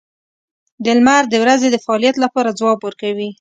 •لمر 0.85 1.23
د 1.29 1.33
ورځې 1.43 1.67
د 1.71 1.75
فعالیت 1.85 2.15
لپاره 2.23 2.55
ځواب 2.59 2.79
ورکوي. 2.83 3.29